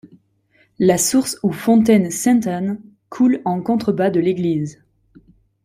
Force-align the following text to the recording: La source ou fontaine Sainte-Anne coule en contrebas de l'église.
La 0.79 0.97
source 0.97 1.37
ou 1.43 1.51
fontaine 1.51 2.09
Sainte-Anne 2.09 2.79
coule 3.11 3.39
en 3.45 3.61
contrebas 3.61 4.09
de 4.09 4.19
l'église. 4.19 4.81